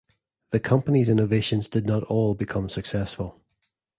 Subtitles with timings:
[0.49, 3.39] The company's innovations did not all become successful.